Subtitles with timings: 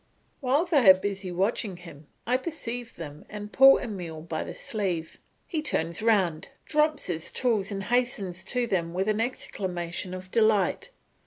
[0.39, 5.19] While they are busy watching him, I perceive them and pull Emile by the sleeve;
[5.45, 10.89] he turns round, drops his tools, and hastens to them with an exclamation of delight.